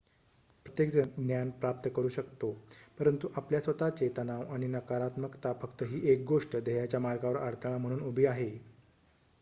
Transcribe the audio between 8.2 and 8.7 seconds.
आहे